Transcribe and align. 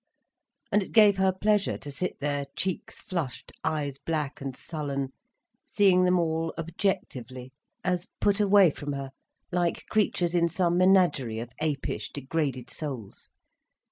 And 0.71 0.81
it 0.81 0.93
gave 0.93 1.17
her 1.17 1.31
pleasure 1.31 1.77
to 1.77 1.91
sit 1.91 2.19
there, 2.19 2.47
cheeks 2.55 2.99
flushed, 2.99 3.51
eyes 3.63 3.99
black 4.03 4.41
and 4.41 4.57
sullen, 4.57 5.09
seeing 5.63 6.05
them 6.05 6.17
all 6.17 6.55
objectively, 6.57 7.53
as 7.83 8.07
put 8.19 8.39
away 8.39 8.71
from 8.71 8.93
her, 8.93 9.11
like 9.51 9.85
creatures 9.91 10.33
in 10.33 10.49
some 10.49 10.75
menagerie 10.75 11.37
of 11.37 11.51
apish 11.61 12.09
degraded 12.11 12.71
souls. 12.71 13.29